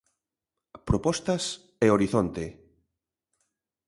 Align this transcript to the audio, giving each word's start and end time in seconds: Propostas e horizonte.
Propostas 0.87 1.43
e 1.85 1.87
horizonte. 1.95 2.45